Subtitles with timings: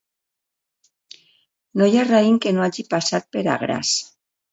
[1.81, 3.93] No hi ha raïm que no hagi passat per agràs.